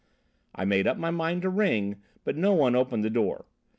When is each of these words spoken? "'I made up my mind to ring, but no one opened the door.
"'I 0.55 0.65
made 0.65 0.87
up 0.87 0.97
my 0.97 1.11
mind 1.11 1.43
to 1.43 1.49
ring, 1.51 2.01
but 2.23 2.35
no 2.35 2.53
one 2.55 2.75
opened 2.75 3.03
the 3.03 3.09
door. 3.11 3.45